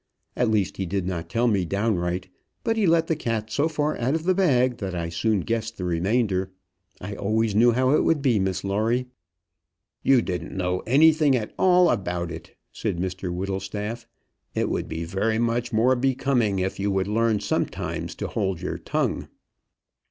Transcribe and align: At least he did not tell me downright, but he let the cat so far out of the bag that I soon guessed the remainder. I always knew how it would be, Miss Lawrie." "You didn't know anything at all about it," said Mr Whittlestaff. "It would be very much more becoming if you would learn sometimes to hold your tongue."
At 0.35 0.49
least 0.49 0.77
he 0.77 0.87
did 0.87 1.05
not 1.05 1.29
tell 1.29 1.47
me 1.47 1.63
downright, 1.63 2.27
but 2.63 2.75
he 2.75 2.87
let 2.87 3.05
the 3.05 3.15
cat 3.15 3.51
so 3.51 3.67
far 3.69 3.95
out 3.99 4.15
of 4.15 4.23
the 4.23 4.33
bag 4.33 4.77
that 4.77 4.95
I 4.95 5.09
soon 5.09 5.41
guessed 5.41 5.77
the 5.77 5.83
remainder. 5.83 6.49
I 6.99 7.13
always 7.13 7.53
knew 7.53 7.73
how 7.73 7.91
it 7.91 8.03
would 8.03 8.19
be, 8.19 8.39
Miss 8.39 8.63
Lawrie." 8.63 9.05
"You 10.01 10.23
didn't 10.23 10.57
know 10.57 10.79
anything 10.87 11.35
at 11.35 11.53
all 11.55 11.87
about 11.91 12.31
it," 12.31 12.55
said 12.71 12.97
Mr 12.97 13.31
Whittlestaff. 13.31 14.07
"It 14.55 14.71
would 14.71 14.87
be 14.89 15.03
very 15.05 15.37
much 15.37 15.71
more 15.71 15.95
becoming 15.95 16.57
if 16.57 16.79
you 16.79 16.89
would 16.89 17.07
learn 17.07 17.39
sometimes 17.39 18.15
to 18.15 18.27
hold 18.27 18.59
your 18.59 18.79
tongue." 18.79 19.27